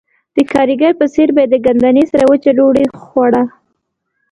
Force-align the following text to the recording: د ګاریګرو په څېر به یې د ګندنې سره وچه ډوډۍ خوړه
د 0.35 0.37
ګاریګرو 0.51 0.97
په 0.99 1.05
څېر 1.13 1.29
به 1.35 1.41
یې 1.43 1.49
د 1.51 1.55
ګندنې 1.65 2.03
سره 2.11 2.23
وچه 2.31 2.51
ډوډۍ 2.57 2.85
خوړه 3.03 3.43